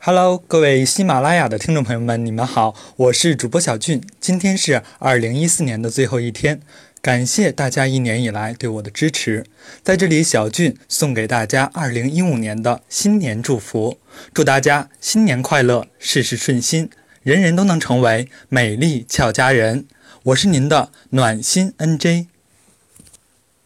[0.00, 4.00] Hello，各位喜马拉雅的听众朋友们，你们好，我是主播小俊。
[4.20, 6.60] 今天是二零一四年的最后一天，
[7.02, 9.44] 感谢大家一年以来对我的支持。
[9.82, 13.98] 在这里，小俊送给大家二零一五年的新年祝福，
[14.32, 16.88] 祝大家新年快乐，事事顺心，
[17.24, 19.84] 人人都能成为美丽俏佳人。
[20.22, 22.26] 我是您的暖心 NJ。